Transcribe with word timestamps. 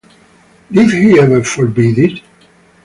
Did 0.71 0.89
he 0.89 1.19
ever 1.19 1.43
forbid 1.43 1.99
it? 1.99 2.21